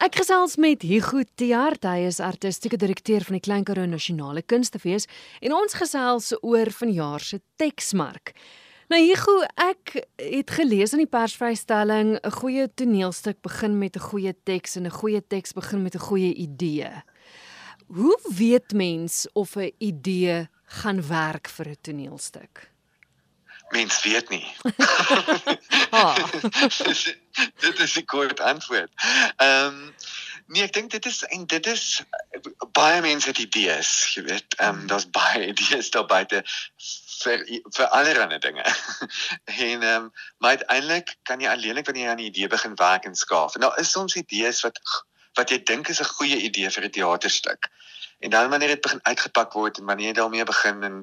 Ek 0.00 0.14
gesels 0.16 0.54
met 0.56 0.80
Hugo 0.88 1.20
Tiaart, 1.36 1.82
hy 1.84 2.06
is 2.08 2.22
artistieke 2.24 2.78
direkteur 2.80 3.20
van 3.26 3.36
die 3.36 3.42
Klein 3.44 3.66
Karoo 3.68 3.84
Nasionale 3.84 4.40
Kunstefees 4.40 5.04
en 5.44 5.52
ons 5.52 5.76
gesels 5.76 6.30
oor 6.40 6.70
vanjaar 6.72 7.20
se 7.20 7.36
teksmark. 7.60 8.32
Nou 8.88 8.96
Hugo, 9.02 9.34
ek 9.60 9.98
het 10.16 10.54
gelees 10.56 10.96
in 10.96 11.02
die 11.02 11.10
persvrystelling 11.10 12.16
'n 12.16 12.32
goeie 12.32 12.64
toneelstuk 12.72 13.42
begin 13.44 13.76
met 13.78 13.96
'n 13.96 14.08
goeie 14.08 14.32
teks 14.32 14.76
en 14.76 14.86
'n 14.86 14.98
goeie 15.00 15.20
teks 15.20 15.52
begin 15.52 15.82
met 15.82 15.94
'n 15.94 16.06
goeie 16.08 16.32
idee. 16.32 17.04
Hoe 17.92 18.18
weet 18.24 18.72
mens 18.72 19.28
of 19.34 19.56
'n 19.56 19.70
idee 19.78 20.48
gaan 20.80 21.02
werk 21.08 21.46
vir 21.46 21.68
'n 21.68 21.76
toneelstuk? 21.82 22.69
Mens 23.70 24.02
weet 24.02 24.28
nie. 24.28 24.46
ah. 25.90 26.16
dit 27.64 27.78
is 27.78 27.96
'n 27.98 28.04
kort 28.04 28.40
antwoord. 28.40 28.90
Ehm 29.36 29.66
um, 29.66 29.94
nee, 30.46 30.62
ek 30.62 30.72
dink 30.72 30.90
dit 30.90 31.06
is 31.06 31.22
en 31.22 31.46
dit 31.46 31.66
is 31.66 32.02
baie 32.72 33.00
mense 33.00 33.28
het 33.28 33.38
idees, 33.38 33.90
jy 34.14 34.22
weet. 34.22 34.56
Ehm 34.56 34.80
um, 34.80 34.86
daar's 34.86 35.10
baie 35.10 35.46
idees 35.52 35.90
daar 35.90 36.06
buite 36.06 36.42
vir 37.22 37.44
vir 37.76 37.86
allerlei 37.86 38.38
dinge. 38.38 38.64
en 39.44 39.82
ehm 39.82 39.94
um, 39.94 40.12
maar 40.38 40.50
uiteindelik 40.50 41.16
kan 41.22 41.40
jy 41.40 41.48
alleenlik 41.48 41.86
wanneer 41.86 42.04
jy 42.04 42.10
aan 42.10 42.22
'n 42.24 42.30
idee 42.32 42.48
begin 42.48 42.74
werk 42.74 43.04
en 43.04 43.14
skaaf. 43.14 43.54
En 43.54 43.60
daar 43.60 43.78
is 43.78 43.90
soms 43.90 44.16
idees 44.16 44.60
wat 44.66 44.80
wat 45.38 45.50
jy 45.50 45.62
dink 45.62 45.88
is 45.88 46.00
'n 46.00 46.14
goeie 46.18 46.42
idee 46.42 46.70
vir 46.70 46.84
'n 46.84 46.90
teaterstuk. 46.90 47.70
En 48.20 48.30
dan 48.30 48.48
wanneer 48.48 48.68
dit 48.68 48.80
begin 48.80 49.00
uitgepak 49.02 49.52
word 49.52 49.78
en 49.78 49.84
wanneer 49.84 50.06
jy 50.06 50.12
daarmee 50.12 50.44
begin 50.44 50.82
en 50.82 50.96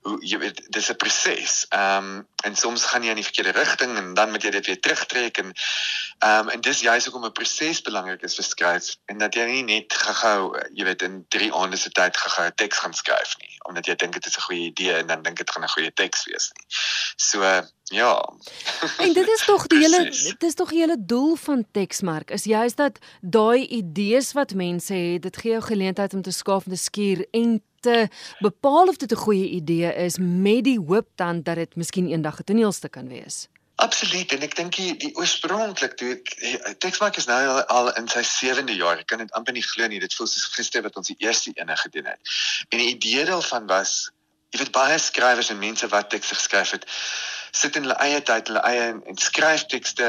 hoe 0.00 0.16
jy 0.24 0.38
weet 0.38 0.62
dis 0.72 0.90
'n 0.90 0.96
proses. 0.96 1.66
Ehm 1.68 1.96
um, 1.96 2.26
en 2.42 2.56
soms 2.56 2.84
gaan 2.84 3.02
jy 3.02 3.08
in 3.08 3.20
die 3.20 3.28
verkeerde 3.28 3.52
rigting 3.58 3.96
en 3.96 4.14
dan 4.14 4.30
moet 4.30 4.42
jy 4.42 4.50
dit 4.50 4.66
weer 4.66 4.80
terugtrek 4.80 5.38
en 5.38 5.52
ehm 5.52 6.38
um, 6.38 6.48
en 6.48 6.60
dis 6.60 6.80
juist 6.80 7.06
hoekom 7.06 7.24
'n 7.28 7.32
proses 7.32 7.82
belangrik 7.82 8.22
is 8.22 8.34
vir 8.34 8.44
skryf 8.44 8.96
en 9.06 9.18
dat 9.18 9.34
jy 9.34 9.44
nie 9.44 9.62
net 9.62 9.94
gehou 9.94 10.58
jy 10.72 10.84
weet 10.84 11.02
in 11.02 11.24
3 11.28 11.52
aande 11.54 11.76
se 11.76 11.90
tyd 11.90 12.16
gehou 12.16 12.46
'n 12.46 12.54
teks 12.54 12.78
gaan 12.78 12.94
skryf 12.94 13.36
nie 13.38 13.56
omdat 13.68 13.86
jy 13.86 13.94
dink 13.94 14.12
dit 14.12 14.26
is 14.26 14.36
'n 14.36 14.40
goeie 14.40 14.64
idee 14.70 14.92
en 14.92 15.06
dan 15.06 15.22
dink 15.22 15.36
dit 15.36 15.50
gaan 15.50 15.62
'n 15.62 15.74
goeie 15.74 15.92
teks 15.92 16.24
wees 16.24 16.50
nie. 16.54 16.66
So 17.16 17.40
ja. 17.84 18.32
En 18.98 19.12
dit 19.12 19.28
is 19.28 19.44
tog 19.50 19.66
die 19.66 19.78
hele 19.78 20.04
dit 20.10 20.42
is 20.42 20.54
tog 20.54 20.70
die 20.70 20.80
hele 20.80 20.96
doel 20.98 21.36
van 21.36 21.64
teksmark 21.70 22.30
is 22.30 22.44
juist 22.44 22.76
dat 22.76 22.98
daai 23.20 23.66
idees 23.66 24.32
wat 24.32 24.54
mense 24.54 24.94
het, 24.94 25.22
dit 25.22 25.36
gee 25.36 25.50
jou 25.50 25.62
geleentheid 25.62 26.14
om 26.14 26.22
te 26.22 26.30
skaaf 26.30 26.64
en 26.64 26.70
te 26.70 26.76
skuur 26.76 27.26
en 27.30 27.62
te 27.80 28.08
bepaal 28.38 28.88
of 28.88 28.96
dit 28.96 29.12
'n 29.12 29.24
goeie 29.26 29.48
idee 29.48 29.94
is 29.94 30.18
met 30.18 30.64
die 30.64 30.80
hoop 30.80 31.08
dan 31.14 31.42
dat 31.42 31.56
dit 31.56 31.76
miskien 31.76 32.08
eendag 32.08 32.38
'n 32.40 32.44
toneelstuk 32.44 32.90
kan 32.90 33.08
wees. 33.08 33.48
Absoluut 33.82 34.32
en 34.36 34.46
ek 34.46 34.56
dink 34.58 34.76
die, 34.78 34.92
die 35.02 35.10
oorspronklik 35.18 35.96
toe 35.98 36.14
ek 36.14 36.78
teksmaak 36.84 37.18
is 37.18 37.26
nou 37.30 37.38
al, 37.42 37.62
al 37.76 37.92
in 37.98 38.08
sy 38.10 38.22
7de 38.28 38.76
jaar. 38.78 39.00
Ek 39.02 39.10
kan 39.10 39.22
dit 39.24 39.36
amper 39.38 39.56
nie 39.56 39.64
glo 39.66 39.88
nie. 39.90 40.00
Dit 40.02 40.14
voel 40.14 40.30
soos 40.30 40.50
gister 40.54 40.84
wat 40.86 40.96
ons 41.00 41.10
die 41.10 41.18
eerste 41.24 41.54
ene 41.58 41.76
gedoen 41.80 42.10
het. 42.12 42.34
En 42.70 42.78
die 42.78 42.92
idee 42.94 43.26
daarvan 43.28 43.66
was 43.70 44.12
jy 44.52 44.60
weet 44.60 44.74
baie 44.74 44.98
skrywers 45.00 45.50
en 45.50 45.58
mense 45.58 45.88
wat 45.88 46.10
tekste 46.12 46.36
geskryf 46.36 46.74
het 46.76 46.84
sit 47.52 47.76
in 47.76 47.84
hulle 47.84 47.98
eie 48.00 48.20
tyd, 48.24 48.48
hulle 48.48 48.62
eie 48.64 48.84
en 48.94 49.18
skryf 49.20 49.66
tekste 49.68 50.06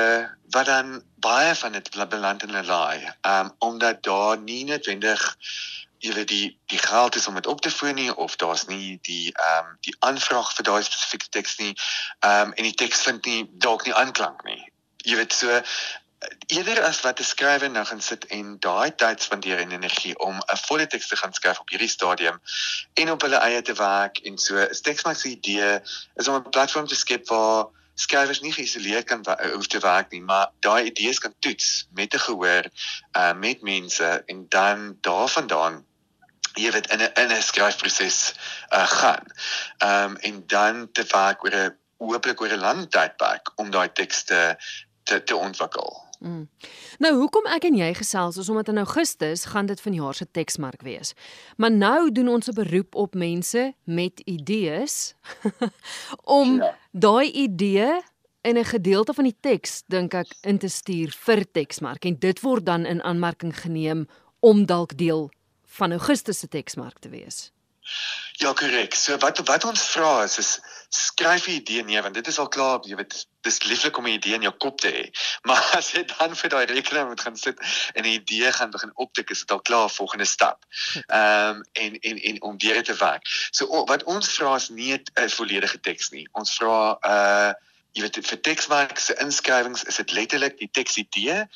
wat 0.56 0.70
dan 0.70 0.96
baie 1.24 1.52
van 1.60 1.76
dit 1.76 1.90
beland 2.10 2.44
in 2.44 2.54
hulle 2.54 2.64
laai. 2.68 3.10
Um 3.28 3.52
omdat 3.68 4.04
daar 4.08 4.38
nie 4.40 4.64
noodwendig 4.70 5.24
weet 6.12 6.28
die 6.28 6.60
die 6.68 6.78
geld 6.78 7.16
is 7.16 7.28
om 7.28 7.36
dit 7.36 7.48
op 7.48 7.62
te 7.62 7.72
voer 7.72 7.94
nie 7.94 8.16
of 8.16 8.36
daar's 8.36 8.66
nie 8.66 9.00
die 9.02 9.32
ehm 9.32 9.66
um, 9.66 9.78
die 9.80 9.96
aanvraag 10.00 10.54
vir 10.56 10.64
daai 10.64 10.84
spesifieke 10.84 11.30
teks 11.30 11.58
nie. 11.58 11.74
Ehm 12.20 12.48
um, 12.48 12.54
en 12.54 12.64
die 12.64 12.78
teks 12.84 13.02
vind 13.08 13.26
nie 13.26 13.48
dalk 13.52 13.86
nie 13.86 13.94
aanklank 13.94 14.44
nie. 14.44 14.64
Jy 14.98 15.16
weet 15.16 15.34
so 15.34 15.62
eerder 16.48 16.84
as 16.84 17.02
wat 17.02 17.20
'n 17.20 17.24
skrywer 17.24 17.70
nou 17.70 17.86
gaan 17.86 18.02
sit 18.02 18.26
en 18.26 18.60
daai 18.60 18.96
tyd 18.96 19.22
spandeer 19.22 19.60
en 19.60 19.72
energie 19.72 20.20
om 20.20 20.36
'n 20.40 20.58
volle 20.68 20.88
teks 20.88 21.08
te 21.08 21.16
gaan 21.16 21.34
skryf 21.34 21.60
op 21.60 21.70
hierdie 21.70 21.94
stadium 21.96 22.42
en 22.94 23.12
op 23.12 23.22
hulle 23.22 23.40
eie 23.48 23.62
te 23.62 23.74
werk 23.74 24.18
en 24.18 24.38
so 24.38 24.58
is 24.58 24.82
teksmaak 24.82 25.18
se 25.18 25.30
idee 25.30 25.80
is 26.16 26.28
om 26.28 26.36
'n 26.36 26.50
platform 26.50 26.88
te 26.88 26.96
skep 26.96 27.28
waar 27.28 27.66
skrywers 27.96 28.42
nie 28.42 28.54
geïsoleerd 28.54 29.06
kan 29.06 29.26
hoef 29.54 29.68
te 29.68 29.80
werk 29.80 30.12
nie, 30.12 30.22
maar 30.22 30.52
daai 30.60 30.86
idees 30.90 31.20
kan 31.20 31.34
toets 31.40 31.88
met 31.94 32.14
'n 32.14 32.26
gehoor 32.28 32.66
uh 33.18 33.34
met 33.34 33.62
mense 33.62 34.24
en 34.26 34.46
dan 34.50 34.98
daarvandaan 35.02 35.86
jy 36.54 36.72
weet 36.72 36.92
in 36.92 37.02
'n 37.02 37.12
in 37.14 37.32
'n 37.32 37.42
skryfproses 37.42 38.36
uh, 38.70 38.88
gaan. 38.88 39.26
Ehm 39.78 40.12
um, 40.12 40.16
en 40.18 40.44
dan 40.48 40.92
te 40.92 41.04
werk 41.08 41.44
oor 41.44 41.56
'n 41.56 41.78
hooplik 41.98 42.42
oor 42.42 42.54
'n 42.54 42.60
lang 42.60 42.90
tydperk 42.90 43.52
om 43.56 43.72
daai 43.72 43.92
tekste 43.92 44.58
te 45.04 45.24
te 45.24 45.36
ontwikkel. 45.36 46.02
Mm. 46.20 46.50
Nou 46.98 47.16
hoekom 47.16 47.46
ek 47.52 47.66
en 47.68 47.76
jy 47.76 47.90
gesels 47.94 48.38
is 48.40 48.50
omdat 48.50 48.70
in 48.72 48.78
Augustus 48.78 49.46
gaan 49.52 49.66
dit 49.66 49.82
vanjaar 49.82 50.16
se 50.16 50.28
teksmark 50.32 50.82
wees. 50.82 51.14
Maar 51.58 51.72
nou 51.72 52.12
doen 52.12 52.28
ons 52.28 52.48
'n 52.48 52.54
beroep 52.54 52.96
op 52.96 53.14
mense 53.14 53.74
met 53.84 54.20
idees 54.20 55.16
om 56.40 56.56
ja. 56.62 56.78
daai 56.92 57.32
idee 57.32 58.02
in 58.42 58.58
'n 58.58 58.66
gedeelte 58.66 59.14
van 59.14 59.24
die 59.24 59.38
teks 59.40 59.84
dink 59.88 60.14
ek 60.14 60.28
in 60.42 60.58
te 60.58 60.68
stuur 60.68 61.12
vir 61.12 61.52
teksmark 61.52 62.06
en 62.06 62.16
dit 62.20 62.42
word 62.42 62.66
dan 62.66 62.86
in 62.86 63.04
aanmerking 63.04 63.60
geneem 63.60 64.08
om 64.40 64.66
dalk 64.66 64.98
deel 64.98 65.32
van 65.78 65.92
Augustus 65.92 66.40
se 66.40 66.48
teksmark 66.48 67.00
te 67.00 67.10
wees. 67.10 67.52
Ja, 68.40 68.54
korrek. 68.54 68.96
So 68.96 69.18
wat 69.18 69.42
wat 69.48 69.66
ons 69.68 69.82
vra 69.92 70.24
is 70.24 70.38
is 70.38 70.52
skryf 70.94 71.48
'n 71.48 71.58
idee 71.60 71.84
neer 71.84 72.02
want 72.02 72.14
dit 72.14 72.28
is 72.28 72.38
al 72.40 72.48
klaar, 72.48 72.80
jy 72.86 72.96
weet, 72.96 73.26
dis 73.42 73.64
lieflik 73.64 73.98
om 73.98 74.06
'n 74.06 74.16
idee 74.18 74.34
in 74.34 74.46
jou 74.48 74.54
kop 74.58 74.80
te 74.80 74.92
hê. 74.94 75.04
Maar 75.48 75.64
as 75.78 75.92
jy 75.92 76.04
dan 76.06 76.36
vir 76.36 76.50
daai 76.50 76.66
rekening 76.66 77.08
moet 77.08 77.22
gaan 77.22 77.38
sit 77.38 77.60
en 77.94 78.04
'n 78.04 78.14
idee 78.14 78.52
gaan 78.52 78.72
begin 78.72 78.92
optik, 78.96 79.30
is 79.30 79.40
dit 79.40 79.52
al 79.52 79.62
klaar 79.62 79.90
volgende 79.90 80.26
stap. 80.26 80.66
Ehm 81.08 81.58
um, 81.58 81.64
en 81.74 82.00
en 82.00 82.18
en 82.22 82.42
om 82.42 82.58
weer 82.58 82.84
te 82.84 82.96
werk. 82.96 83.28
So 83.52 83.66
o, 83.66 83.86
wat 83.86 84.04
ons 84.04 84.30
vra 84.38 84.56
is 84.56 84.70
nie 84.70 84.94
'n 84.94 85.30
volledige 85.30 85.80
teks 85.80 86.10
nie. 86.10 86.28
Ons 86.32 86.56
vra 86.56 86.94
'n 86.94 86.98
uh, 87.10 87.54
jy 87.94 88.02
weet 88.02 88.26
vir 88.26 88.42
tekswerk 88.42 89.00
se 89.00 89.14
inskrywings 89.22 89.84
is 89.84 90.00
dit 90.02 90.12
letterlik 90.12 90.58
die 90.58 90.70
teksidee, 90.72 91.44
'n 91.44 91.48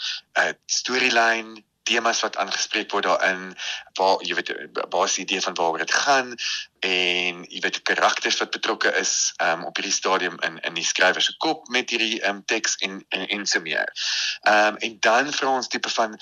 uh, 0.42 0.54
storielyn, 0.66 1.64
temas 1.88 2.22
wat 2.26 2.38
aangespreek 2.38 2.92
word 2.92 3.08
daarin 3.08 3.54
waar 4.00 4.24
jy 4.28 4.36
weet 4.38 4.54
basies 4.94 5.24
idee 5.24 5.42
van 5.42 5.56
waaroor 5.58 5.84
dit 5.86 5.94
gaan 6.04 6.36
en 6.86 7.44
jy 7.50 7.62
weet 7.64 7.82
karakters 7.90 8.38
wat 8.42 8.54
betrokke 8.54 8.92
is 9.00 9.34
um, 9.44 9.66
op 9.66 9.80
hierdie 9.80 9.96
stadium 9.96 10.38
in 10.46 10.60
in 10.68 10.78
die 10.78 10.86
skrywer 10.86 11.24
se 11.24 11.34
kop 11.44 11.68
met 11.74 11.90
hierdie 11.94 12.20
um, 12.28 12.44
teks 12.46 12.78
en 12.86 13.00
en 13.10 13.28
en 13.28 13.46
so 13.46 13.62
meer. 13.62 13.90
Ehm 14.42 14.76
um, 14.76 14.78
en 14.78 15.00
dan 15.00 15.34
vra 15.34 15.56
ons 15.58 15.68
tipe 15.68 15.90
van 15.90 16.20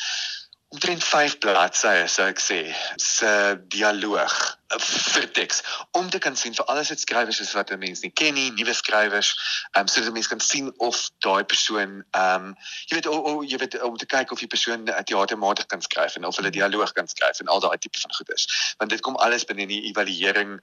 omtrent 0.74 1.04
5 1.04 1.38
bladsye 1.40 2.08
sou 2.12 2.26
ek 2.28 2.40
sê 2.42 2.60
se 3.02 3.32
dialoog 3.74 4.34
eh, 4.74 4.80
vir 4.82 5.28
teks 5.38 5.62
om 6.00 6.10
te 6.10 6.20
kan 6.20 6.36
sien 6.36 6.56
vir 6.58 6.66
alles 6.72 6.90
wat 6.92 7.04
skrywers 7.04 7.40
is 7.44 7.54
wat 7.58 7.74
mense 7.80 8.04
nie 8.04 8.12
ken 8.22 8.34
nie 8.38 8.50
nuwe 8.58 8.74
skrywers 8.74 9.30
um, 9.78 9.88
sodat 9.88 10.16
mense 10.16 10.32
kan 10.32 10.42
sien 10.44 10.72
of 10.88 10.98
daai 11.26 11.44
persoon 11.54 12.02
ehm 12.02 12.50
um, 12.50 12.56
jy 12.90 12.98
weet 12.98 13.10
o, 13.12 13.14
o, 13.14 13.44
jy 13.46 13.60
weet 13.62 13.78
om 13.88 13.98
te 14.02 14.10
kyk 14.10 14.34
of 14.34 14.42
die 14.42 14.50
persoon 14.52 14.90
teatermatig 15.12 15.70
kan 15.72 15.86
skryf 15.86 16.18
en 16.18 16.26
of 16.30 16.42
hulle 16.42 16.52
dialoog 16.58 16.96
kan 16.98 17.08
skryf 17.14 17.40
en 17.44 17.54
al 17.54 17.64
daai 17.64 17.78
tipe 17.78 18.02
van 18.02 18.18
goeders. 18.18 18.48
Want 18.82 18.94
dit 18.94 19.04
kom 19.06 19.18
alles 19.28 19.46
binne 19.50 19.68
die 19.70 19.82
evaluering 19.92 20.58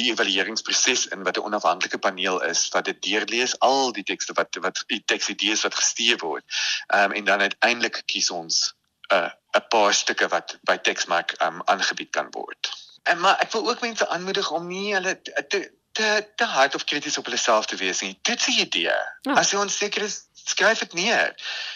die 0.00 0.10
evalueringsproses 0.12 1.08
in 1.16 1.24
wat 1.28 1.40
'n 1.40 1.48
onafhanklike 1.48 1.98
paneel 1.98 2.42
is 2.50 2.68
wat 2.76 2.84
dit 2.92 3.02
deurlees 3.08 3.58
al 3.60 3.92
die 3.92 4.04
tekste 4.04 4.36
wat 4.36 4.60
wat 4.68 4.84
die 4.92 5.02
teksidees 5.14 5.64
wat 5.68 5.80
gestuur 5.80 6.20
word. 6.22 6.44
Ehm 6.92 7.10
um, 7.10 7.18
en 7.20 7.24
dan 7.24 7.40
uiteindelik 7.48 8.02
kies 8.06 8.30
ons 8.30 8.74
'n 9.10 9.14
uh, 9.14 9.30
'n 9.56 9.68
paar 9.68 9.94
stukke 9.94 10.28
wat 10.28 10.58
by 10.68 10.76
Texmac 10.76 11.34
um 11.42 11.62
aangebied 11.64 12.10
kan 12.10 12.28
word. 12.30 12.70
En 13.02 13.20
maar 13.20 13.38
ek 13.38 13.52
wil 13.52 13.68
ook 13.70 13.80
mense 13.80 14.08
aanmoedig 14.08 14.50
om 14.50 14.66
nie 14.66 14.94
hulle 14.94 15.20
te 15.22 15.72
te 15.92 16.28
te 16.36 16.44
hard 16.44 16.74
of 16.74 16.84
krities 16.84 17.18
op 17.18 17.24
hulle 17.24 17.40
self 17.40 17.66
te 17.66 17.76
wees 17.76 18.00
nie. 18.00 18.18
Dit 18.22 18.38
is 18.38 18.46
'n 18.46 18.60
idee. 18.60 18.98
Ja. 19.22 19.32
As 19.32 19.50
jy 19.50 19.58
onseker 19.58 20.02
is, 20.02 20.26
skryf 20.44 20.78
dit 20.78 20.92
neer 20.92 21.34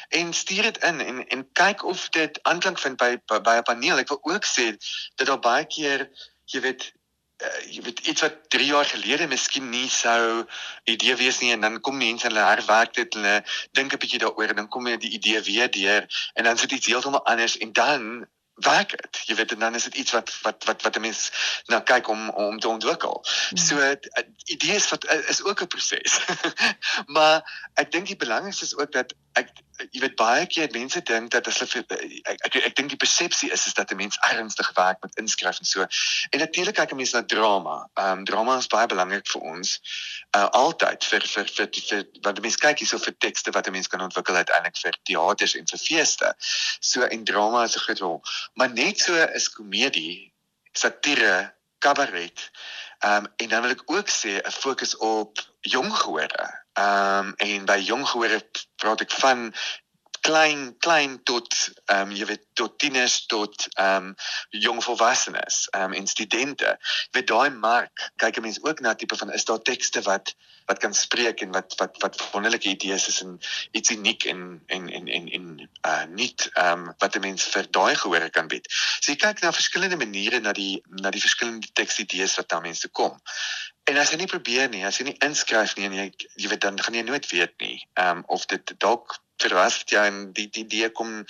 en 0.08 0.32
stuur 0.32 0.62
dit 0.62 0.78
in 0.84 1.00
en 1.00 1.28
en 1.28 1.52
kyk 1.52 1.84
of 1.84 2.08
dit 2.08 2.42
aanklank 2.42 2.78
vind 2.78 2.96
by 2.96 3.16
by 3.26 3.56
'n 3.56 3.62
paneel. 3.62 3.98
Ek 3.98 4.08
wil 4.08 4.20
ook 4.22 4.44
sê 4.44 4.76
dat 5.14 5.26
daar 5.26 5.38
baie 5.38 5.66
keer 5.66 6.08
jy 6.44 6.60
weet 6.60 6.92
uh, 7.46 7.60
jy 7.72 7.82
weet 7.82 8.00
iets 8.12 8.24
wat 8.26 8.36
3 8.56 8.66
jaar 8.72 8.88
gelede 8.92 9.28
miskien 9.30 9.70
nie 9.70 9.88
sou 9.88 10.46
idee 10.84 11.16
wees 11.20 11.40
nie 11.40 11.52
en 11.52 11.60
dan 11.66 11.80
kom 11.80 11.96
mense 12.00 12.26
hulle 12.28 12.44
herwerk 12.48 12.94
dit 12.98 13.14
hulle 13.14 13.36
dink 13.78 13.92
'n 13.92 14.02
bietjie 14.02 14.22
daaroor 14.24 14.52
en 14.52 14.60
dan 14.62 14.68
kom 14.68 14.86
jy 14.86 14.96
die 14.96 15.14
idee 15.20 15.40
weer 15.48 15.70
deur 15.70 16.06
en 16.34 16.44
dan 16.44 16.58
sit 16.58 16.72
iets 16.72 16.92
heeltemal 16.92 17.24
anders 17.24 17.58
en 17.58 17.72
dan 17.72 18.04
werk 18.60 18.90
dit 18.90 19.20
jy 19.26 19.34
weet 19.34 19.52
en 19.52 19.58
dan 19.58 19.74
is 19.74 19.86
dit 19.88 19.94
iets 20.02 20.12
wat 20.12 20.32
wat 20.42 20.64
wat 20.64 20.82
wat 20.82 20.96
'n 20.96 21.00
mens 21.00 21.30
nou 21.66 21.80
kyk 21.82 22.08
om 22.08 22.30
om 22.30 22.58
te 22.60 22.68
ontwikkel 22.68 23.24
hmm. 23.24 23.58
so 23.58 23.94
idees 24.44 24.88
wat 24.88 25.04
is 25.28 25.42
ook 25.42 25.62
'n 25.62 25.66
proses 25.66 26.20
maar 27.16 27.68
ek 27.74 27.92
dink 27.92 28.06
die 28.06 28.16
belangrikste 28.16 28.64
is 28.64 28.76
ook 28.76 28.92
dat 28.92 29.14
ek 29.32 29.48
jy 29.90 30.00
weet 30.00 30.16
baie 30.16 30.46
keer 30.46 30.68
mense 30.72 31.00
dink 31.02 31.30
dat 31.30 31.46
as 31.48 31.58
hulle 31.62 31.84
ek 32.28 32.44
ek, 32.46 32.56
ek 32.56 32.76
dink 32.78 32.92
die 32.92 33.00
persepsie 33.00 33.50
is 33.54 33.66
is 33.66 33.74
dat 33.74 33.90
'n 33.90 33.96
mens 33.96 34.18
ernstig 34.30 34.72
werk 34.76 35.02
met 35.02 35.16
inskryf 35.22 35.58
en 35.58 35.68
so. 35.68 35.86
En 36.30 36.38
natuurlik 36.38 36.74
kyk 36.74 36.92
'n 36.92 36.96
mens 36.96 37.12
na 37.12 37.22
drama. 37.22 37.88
Ehm 37.94 38.18
um, 38.18 38.24
drama 38.24 38.56
is 38.58 38.66
baie 38.66 38.86
belangrik 38.86 39.28
vir 39.28 39.42
ons. 39.42 39.80
Uh 40.36 40.48
altyd 40.62 41.04
vir 41.04 41.26
vir 41.26 41.46
vir, 41.46 41.68
vir, 41.72 41.82
vir 41.88 42.04
wat 42.22 42.34
die 42.34 42.42
mens 42.42 42.56
kyk 42.56 42.78
hierso 42.78 42.98
vir 42.98 43.16
tekste 43.18 43.50
wat 43.50 43.66
'n 43.66 43.72
mens 43.72 43.88
kan 43.88 44.00
ontwikkel 44.00 44.36
uiteindelik 44.36 44.76
vir 44.76 44.98
teaters 45.02 45.54
en 45.54 45.66
vir 45.66 45.78
feeste. 45.78 46.34
So 46.80 47.02
en 47.02 47.24
drama 47.24 47.64
is 47.64 47.76
'n 47.76 47.84
groot 47.86 47.98
rol. 47.98 48.22
Maar 48.54 48.70
net 48.72 49.00
so 49.00 49.14
is 49.14 49.48
komedie, 49.48 50.32
satire, 50.72 51.54
kabaret. 51.78 52.50
Ehm 53.00 53.24
um, 53.24 53.32
en 53.36 53.48
dan 53.48 53.62
wil 53.62 53.70
ek 53.70 53.82
ook 53.86 54.08
sê 54.08 54.40
'n 54.40 54.50
fokus 54.50 54.96
op 54.96 55.38
jong 55.60 55.92
gehore. 55.92 56.48
Ehm 56.80 57.30
um, 57.30 57.34
en 57.36 57.64
by 57.70 57.78
jong 57.92 58.04
gehore 58.08 58.40
praat 58.80 59.06
ek 59.06 59.14
van 59.22 59.48
klein 60.20 60.76
klein 60.78 61.22
tot 61.22 61.54
ehm 61.86 62.10
um, 62.10 62.12
jy 62.16 62.26
weet 62.28 62.44
tot 62.60 62.76
tieners 62.78 63.16
tot 63.32 63.66
ehm 63.72 64.10
um, 64.10 64.14
jong 64.66 64.82
volwassenes 64.84 65.62
ehm 65.70 65.90
um, 65.90 65.96
en 66.00 66.06
studente. 66.06 66.76
Weet 67.16 67.28
daai 67.32 67.50
mark 67.50 68.10
kyk 68.22 68.36
'n 68.38 68.46
mens 68.48 68.62
ook 68.62 68.80
na 68.80 68.94
tipe 68.94 69.16
van 69.16 69.32
is 69.32 69.44
daar 69.44 69.62
tekste 69.62 70.02
wat 70.08 70.34
wat 70.70 70.78
kan 70.78 70.94
spreek 70.94 71.40
en 71.40 71.50
wat 71.56 71.74
wat 71.80 71.96
wat 72.02 72.20
wonderlike 72.32 72.68
idees 72.68 73.08
is 73.08 73.20
en 73.22 73.38
iets 73.72 73.90
uniek 73.90 74.24
en 74.24 74.62
en 74.66 74.88
en 74.88 75.08
en 75.08 75.28
en 75.38 75.46
uh 75.86 76.04
nie 76.04 76.34
ehm 76.52 76.72
um, 76.72 76.94
wat 76.98 77.16
'n 77.16 77.20
mens 77.20 77.44
vir 77.54 77.70
daai 77.70 77.94
gehore 77.94 78.30
kan 78.30 78.48
bied. 78.48 78.68
So 79.00 79.12
jy 79.12 79.16
kyk 79.16 79.40
na 79.40 79.52
verskillende 79.52 79.96
maniere 79.96 80.40
na 80.40 80.52
die 80.52 80.82
na 81.02 81.10
die 81.10 81.24
verskillende 81.26 81.72
tekstidees 81.72 82.36
wat 82.36 82.48
daar 82.48 82.66
mense 82.68 82.88
kom. 82.88 83.18
En 83.90 83.98
as 83.98 84.12
jy 84.12 84.20
nie 84.20 84.30
probeer 84.30 84.68
nie, 84.70 84.84
as 84.86 85.00
jy 85.00 85.08
nie 85.08 85.18
inskryf 85.26 85.74
nie 85.76 85.88
en 85.88 85.96
jy 85.96 86.06
jy 86.38 86.52
weet 86.52 86.62
dan 86.66 86.78
gaan 86.78 86.94
jy 86.98 87.02
nooit 87.08 87.26
weet 87.32 87.56
nie. 87.64 87.78
Ehm 87.98 88.20
um, 88.20 88.24
of 88.36 88.46
dit 88.52 88.74
dalk 88.84 89.18
verras 89.42 89.80
jy 89.90 90.04
en 90.10 90.20
die 90.36 90.46
die 90.48 90.64
idee 90.66 90.90
kom 91.00 91.24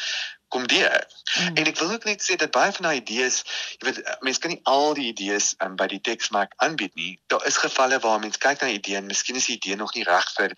kom 0.50 0.66
deur. 0.66 1.06
Mm. 1.38 1.56
En 1.62 1.68
ek 1.70 1.78
wil 1.78 1.92
ook 1.94 2.04
net 2.08 2.24
sê 2.26 2.36
dat 2.36 2.50
baie 2.54 2.72
van 2.76 2.88
daai 2.88 2.98
idees, 2.98 3.42
jy 3.78 3.86
weet 3.88 4.00
mense 4.26 4.42
kan 4.42 4.52
nie 4.52 4.60
al 4.72 4.96
die 4.98 5.06
idees 5.12 5.52
um, 5.64 5.76
by 5.78 5.86
die 5.92 6.02
teksmark 6.08 6.56
aanbied 6.66 6.96
nie. 6.98 7.12
Daar 7.32 7.46
is 7.46 7.60
gevalle 7.62 8.00
waar 8.02 8.18
mense 8.22 8.42
kyk 8.42 8.60
na 8.60 8.68
'n 8.68 8.80
idee 8.80 8.98
en 8.98 9.06
miskien 9.12 9.38
is 9.40 9.46
die 9.46 9.56
idee 9.60 9.78
nog 9.80 9.94
nie 9.94 10.04
reg 10.08 10.28
vir 10.36 10.56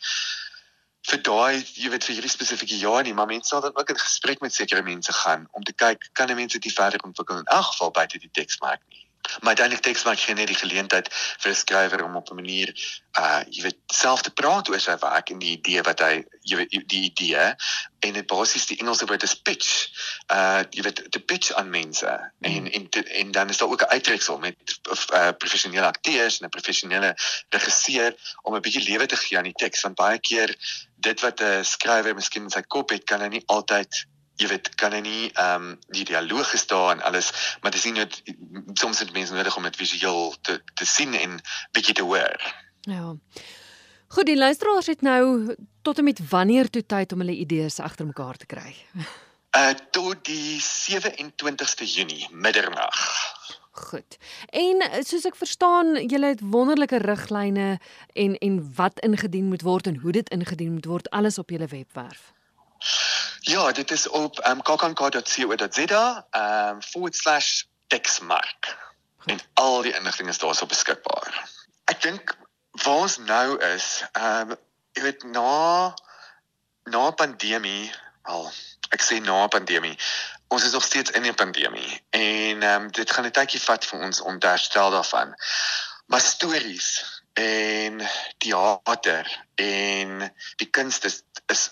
vir 1.10 1.22
daai 1.28 1.54
jy 1.58 1.90
weet 1.92 2.04
vir 2.06 2.14
hierdie 2.14 2.34
spesifieke 2.34 2.78
jaar 2.78 3.02
nie, 3.02 3.14
maar 3.14 3.30
mense 3.30 3.48
sal 3.52 3.60
dan 3.60 3.76
ook 3.76 3.94
in 3.94 3.98
gesprek 3.98 4.40
met 4.40 4.54
sekere 4.54 4.82
mense 4.82 5.12
gaan 5.12 5.48
om 5.52 5.62
te 5.62 5.72
kyk 5.84 6.08
kan 6.12 6.30
'n 6.30 6.40
mens 6.40 6.58
dit 6.58 6.72
verder 6.72 7.02
ontwikkel 7.04 7.38
in 7.38 7.54
elk 7.58 7.70
geval 7.72 7.90
buite 7.90 8.18
die 8.18 8.34
teksmark 8.40 8.82
nie. 8.88 9.06
Maar 9.40 9.54
uiteindelik 9.54 9.84
teks 9.84 10.02
maak 10.04 10.20
geen 10.20 10.36
net 10.36 10.46
die 10.46 10.56
geleentheid 10.56 11.08
vir 11.12 11.50
'n 11.50 11.54
skrywer 11.54 12.04
om 12.04 12.16
op 12.16 12.30
'n 12.30 12.34
manier 12.34 12.74
uh 13.20 13.40
jy 13.48 13.62
weet 13.62 13.78
self 13.86 14.22
te 14.22 14.30
praat 14.30 14.68
oor 14.68 14.80
sy 14.80 14.96
werk 14.98 15.30
en 15.30 15.38
die 15.38 15.56
idee 15.56 15.82
wat 15.82 16.00
hy 16.00 16.24
jy 16.40 16.56
weet 16.56 16.88
die 16.88 17.02
idee 17.10 17.54
en 18.06 18.12
dit 18.12 18.26
basies 18.26 18.66
die 18.66 18.78
Engelse 18.78 19.06
woord 19.06 19.22
is 19.22 19.34
pitch. 19.34 19.88
Uh 20.32 20.62
jy 20.70 20.82
weet 20.82 21.02
te 21.12 21.20
pitch 21.20 21.52
aan 21.52 21.70
mense 21.70 22.08
mm. 22.08 22.50
en 22.50 22.70
en 22.70 22.88
te, 22.88 23.02
en 23.02 23.30
dan 23.30 23.48
is 23.48 23.56
daar 23.56 23.68
ook 23.68 23.82
'n 23.82 23.94
uittreksel 23.96 24.38
met 24.38 24.56
uh, 25.12 25.28
professionele 25.38 25.86
akteurs 25.86 26.38
en 26.40 26.46
'n 26.46 26.56
professionele 26.58 27.14
regisseur 27.48 28.14
om 28.42 28.54
'n 28.54 28.60
bietjie 28.60 28.88
lewe 28.90 29.06
te 29.06 29.16
gee 29.16 29.38
aan 29.38 29.50
die 29.50 29.60
teks 29.64 29.82
want 29.82 29.94
baie 29.94 30.18
keer 30.18 30.56
dit 30.96 31.20
wat 31.20 31.40
'n 31.40 31.64
skrywer 31.64 32.14
miskien 32.14 32.42
in 32.42 32.50
sy 32.50 32.62
kop 32.62 32.90
het 32.90 33.04
kan 33.04 33.20
hy 33.20 33.28
nie 33.28 33.46
altyd 33.46 34.06
jy 34.40 34.48
weet 34.48 34.74
kan 34.80 34.92
hy 34.92 35.00
nie 35.04 35.30
ehm 35.32 35.72
um, 35.72 35.78
die 35.94 36.04
dialoog 36.08 36.50
gestaan 36.50 36.98
en 36.98 37.04
alles 37.08 37.32
maar 37.60 37.74
dis 37.74 37.84
nie 37.84 37.98
net 38.00 38.22
soms 38.80 39.02
het 39.04 39.12
mense 39.12 39.34
nodig 39.34 39.56
om 39.56 39.62
dit 39.68 39.76
visueel 39.76 40.34
te 40.40 40.60
te 40.74 40.86
sien 40.86 41.14
en 41.14 41.40
bietjie 41.72 41.94
te 41.94 42.02
hoor. 42.02 42.54
Ja. 42.80 43.14
Goed, 44.12 44.26
die 44.26 44.36
luisteraars 44.36 44.86
het 44.86 45.00
nou 45.00 45.56
tot 45.82 45.98
en 45.98 46.04
met 46.04 46.20
wanneer 46.28 46.70
toe 46.70 46.86
tyd 46.86 47.12
om 47.12 47.18
hulle 47.24 47.36
idees 47.36 47.80
agter 47.80 48.06
mekaar 48.06 48.36
te 48.36 48.46
kry. 48.46 48.76
Uh 49.52 49.74
tot 49.92 50.24
die 50.24 50.56
27ste 50.64 51.84
Junie 51.84 52.28
middernag. 52.32 53.00
Goed. 53.72 54.16
En 54.48 54.80
soos 55.04 55.26
ek 55.28 55.36
verstaan, 55.36 56.06
julle 56.08 56.30
het 56.32 56.40
wonderlike 56.40 57.02
riglyne 57.04 57.66
en 58.16 58.38
en 58.38 58.56
wat 58.78 59.00
ingedien 59.04 59.50
moet 59.52 59.64
word 59.64 59.86
en 59.86 59.98
hoe 60.00 60.12
dit 60.12 60.28
ingedien 60.32 60.72
moet 60.72 60.88
word 60.88 61.10
alles 61.10 61.36
op 61.38 61.52
julle 61.52 61.68
webwerf. 61.68 62.32
Ja, 63.52 63.72
dit 63.72 63.90
is 63.90 64.08
op 64.08 64.38
um, 64.38 64.42
ehm, 64.44 64.60
kkank.co.za 64.60 66.26
um 66.30 66.78
/texmark. 67.86 68.76
En 69.24 69.40
al 69.54 69.82
die 69.82 69.94
inligting 69.94 70.28
is 70.28 70.38
daarso 70.38 70.66
beskikbaar. 70.66 71.50
Ek 71.84 72.00
dink 72.02 72.36
waar 72.70 73.02
ons 73.04 73.18
nou 73.18 73.58
is, 73.74 74.04
um 74.16 74.54
jy 74.96 75.02
weet 75.04 75.26
na 75.34 75.92
na 76.88 77.10
pandemie, 77.10 77.92
al 78.22 78.48
ek 78.88 79.04
sê 79.04 79.20
na 79.20 79.44
pandemie, 79.52 79.98
ons 80.48 80.64
is 80.64 80.72
nog 80.72 80.84
steeds 80.84 81.10
in 81.10 81.28
'n 81.28 81.34
pandemie 81.34 82.00
en 82.10 82.62
um 82.62 82.88
dit 82.90 83.12
gaan 83.12 83.28
'n 83.28 83.36
tydjie 83.36 83.60
vat 83.60 83.84
vir 83.84 84.00
ons 84.00 84.20
om 84.20 84.38
te 84.38 84.46
herstel 84.46 84.90
daarvan. 84.96 85.36
Maar 86.06 86.20
stories 86.20 86.88
en 87.32 88.00
teater 88.38 89.44
en 89.54 90.32
die 90.56 90.70
kunste 90.70 91.06
is, 91.06 91.22
is 91.46 91.68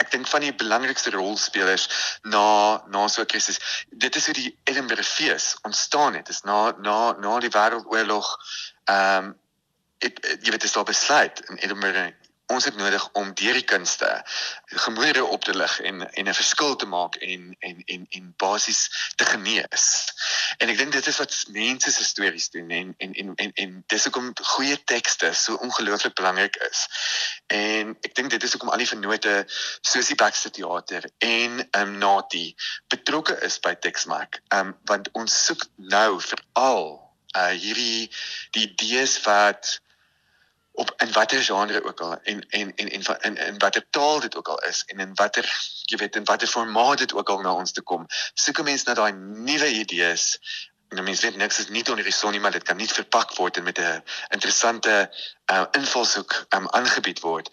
ek 0.00 0.10
dink 0.10 0.28
van 0.28 0.40
die 0.40 0.54
belangrikste 0.54 1.12
rolspelers 1.14 1.88
na 2.22 2.82
na 2.88 3.08
so 3.08 3.22
'n 3.22 3.26
krisis. 3.26 3.60
Dit 3.90 4.16
is 4.16 4.26
hoe 4.26 4.34
die 4.34 4.58
Edinburgh 4.64 5.08
fees 5.08 5.56
ontstaan 5.62 6.14
het. 6.14 6.28
Is 6.28 6.42
na 6.42 6.72
na 6.78 7.12
na 7.18 7.38
die 7.38 7.52
wêreldoorlog 7.52 8.28
ehm 8.84 9.24
um, 9.24 9.38
jy 10.00 10.50
weet 10.50 10.64
dit 10.64 10.64
is 10.64 10.76
al 10.76 10.88
besluit 10.88 11.40
in 11.48 11.56
Edinburgh 11.56 12.14
ons 12.50 12.64
het 12.64 12.76
nodig 12.76 13.08
om 13.18 13.30
deur 13.34 13.56
die 13.56 13.64
kunste 13.64 14.08
gemoedere 14.84 15.24
op 15.24 15.44
te 15.44 15.54
lig 15.56 15.80
en 15.80 16.02
en 16.10 16.28
'n 16.28 16.34
verskil 16.34 16.76
te 16.76 16.86
maak 16.86 17.14
en 17.14 17.56
en 17.58 17.82
en 17.84 18.06
en 18.08 18.34
basies 18.36 18.80
te 19.16 19.24
genees. 19.24 19.84
En 20.58 20.68
ek 20.68 20.78
dink 20.78 20.92
dit 20.92 21.06
is 21.06 21.18
wat 21.18 21.36
mense 21.48 21.90
se 21.90 22.04
stories 22.04 22.50
doen 22.50 22.70
en 22.70 22.94
en 22.98 23.12
en 23.12 23.34
en, 23.34 23.52
en 23.54 23.84
dis 23.86 24.04
hoekom 24.04 24.32
goeie 24.54 24.84
tekste 24.84 25.32
so 25.32 25.54
ongelooflik 25.54 26.14
belangrik 26.14 26.56
is. 26.70 26.86
En 27.46 27.96
ek 28.00 28.14
dink 28.14 28.30
dit 28.30 28.42
is 28.42 28.52
hoekom 28.52 28.72
al 28.74 28.82
die 28.82 28.88
vennote 28.88 29.44
soos 29.80 30.06
die 30.06 30.18
Baxter 30.22 30.50
Theater 30.50 31.10
en 31.18 31.68
ehm 31.70 31.88
um, 31.88 31.98
Nati 31.98 32.54
betrokke 32.88 33.38
is 33.46 33.60
by 33.60 33.74
Texmark. 33.74 34.42
Ehm 34.48 34.66
um, 34.66 34.74
want 34.84 35.10
ons 35.12 35.44
soek 35.44 35.66
nou 35.76 36.20
veral 36.20 37.10
uh 37.38 37.52
hierdie 37.54 38.10
die 38.50 38.66
idees 38.66 39.20
wat 39.22 39.78
op 40.72 40.92
in 40.96 41.12
watter 41.12 41.42
genre 41.42 41.84
ook 41.84 42.00
al 42.00 42.20
en 42.22 42.48
en 42.48 42.74
en 42.76 42.88
en 42.88 43.20
in 43.20 43.36
in 43.36 43.58
watter 43.58 43.86
taal 43.90 44.20
dit 44.20 44.36
ook 44.36 44.48
al 44.48 44.58
is 44.58 44.82
en 44.86 44.98
in 44.98 45.14
watter 45.14 45.46
jy 45.84 45.96
weet 45.96 46.16
in 46.16 46.24
watter 46.24 46.48
formaat 46.48 46.98
dit 46.98 47.14
ook 47.14 47.28
al 47.28 47.40
na 47.40 47.52
ons 47.54 47.72
toe 47.72 47.82
kom. 47.82 48.06
Soek 48.34 48.62
mense 48.62 48.88
na 48.88 48.94
daai 48.94 49.12
nuwe 49.12 49.70
idees. 49.72 50.38
En 50.88 51.04
mense 51.04 51.22
weet 51.22 51.36
niks 51.36 51.58
is 51.58 51.68
nie 51.68 51.84
onder 51.88 52.04
die 52.04 52.12
son 52.12 52.30
nie, 52.30 52.40
maar 52.40 52.54
dit 52.54 52.62
kan 52.62 52.76
nie 52.76 52.88
verpak 52.88 53.34
word 53.36 53.56
en 53.56 53.62
met 53.62 53.78
'n 53.78 54.02
interessante 54.28 55.10
uh, 55.52 55.64
invalshoek 55.70 56.46
um, 56.48 56.68
aangebied 56.68 57.20
word. 57.20 57.50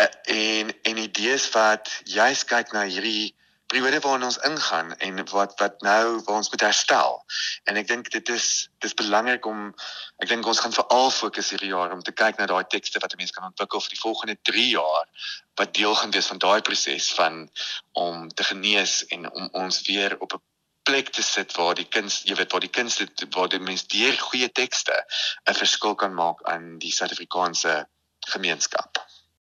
Uh, 0.00 0.06
en 0.34 0.74
en 0.82 0.96
idees 0.96 1.50
wat 1.50 1.90
juist 2.04 2.44
kyk 2.44 2.72
na 2.72 2.82
hierdie 2.82 3.34
periode 3.74 4.00
waarin 4.00 4.24
ons 4.24 4.38
ingaan 4.46 4.92
en 4.96 5.16
wat 5.30 5.58
wat 5.58 5.80
nou 5.82 6.20
waar 6.24 6.36
ons 6.36 6.50
moet 6.50 6.62
herstel. 6.62 7.16
En 7.66 7.78
ek 7.80 7.88
dink 7.90 8.10
dit 8.14 8.28
is 8.30 8.46
dis 8.84 8.94
belangrik 8.94 9.46
om 9.50 9.64
ek 10.22 10.28
dink 10.30 10.46
ons 10.46 10.60
gaan 10.62 10.74
veral 10.76 11.10
fokus 11.10 11.50
hierdie 11.50 11.72
jaar 11.72 11.90
om 11.94 12.02
te 12.06 12.14
kyk 12.14 12.38
na 12.38 12.46
daai 12.46 12.62
tekste 12.70 13.02
wat 13.02 13.16
'n 13.16 13.22
mens 13.22 13.34
kan 13.34 13.48
ontwikkel 13.48 13.82
vir 13.82 13.94
die 13.96 14.02
volgende 14.02 14.36
3 14.50 14.68
jaar 14.68 15.30
wat 15.58 15.74
deel 15.74 15.94
gaan 15.94 16.14
wees 16.14 16.30
van 16.30 16.38
daai 16.38 16.60
proses 16.62 17.10
van 17.18 17.50
om 17.92 18.28
te 18.28 18.44
genees 18.44 18.94
en 19.16 19.26
om 19.32 19.48
ons 19.64 19.82
weer 19.88 20.14
op 20.20 20.38
'n 20.38 20.42
plek 20.86 21.10
te 21.10 21.22
sit 21.22 21.56
waar 21.56 21.74
die 21.74 21.88
kunst, 21.88 22.28
jy 22.28 22.34
weet 22.38 22.52
waar 22.52 22.66
die 22.68 22.76
kunste 22.78 23.08
waar 23.34 23.48
die 23.48 23.58
mens 23.58 23.86
deur 23.86 24.14
goeie 24.28 24.52
tekste 24.52 24.94
'n 25.50 25.54
verskil 25.54 25.94
kan 25.94 26.14
maak 26.14 26.46
aan 26.46 26.78
die 26.78 26.92
Suid-Afrikaanse 26.92 27.88
gemeenskap. 28.20 29.02